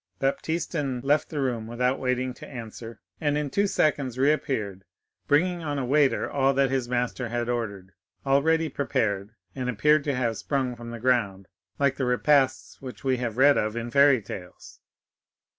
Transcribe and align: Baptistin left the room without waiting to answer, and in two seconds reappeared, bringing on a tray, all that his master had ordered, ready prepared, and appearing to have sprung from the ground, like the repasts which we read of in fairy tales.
Baptistin 0.19 0.99
left 1.03 1.29
the 1.29 1.39
room 1.39 1.67
without 1.67 1.99
waiting 1.99 2.33
to 2.33 2.47
answer, 2.47 2.99
and 3.19 3.37
in 3.37 3.51
two 3.51 3.67
seconds 3.67 4.17
reappeared, 4.17 4.83
bringing 5.27 5.61
on 5.61 5.77
a 5.77 5.85
tray, 5.87 6.25
all 6.25 6.55
that 6.55 6.71
his 6.71 6.89
master 6.89 7.29
had 7.29 7.47
ordered, 7.47 7.93
ready 8.25 8.67
prepared, 8.67 9.35
and 9.53 9.69
appearing 9.69 10.01
to 10.01 10.15
have 10.15 10.37
sprung 10.39 10.75
from 10.75 10.89
the 10.89 10.99
ground, 10.99 11.47
like 11.77 11.97
the 11.97 12.05
repasts 12.05 12.81
which 12.81 13.03
we 13.03 13.23
read 13.23 13.59
of 13.59 13.75
in 13.75 13.91
fairy 13.91 14.23
tales. 14.23 14.79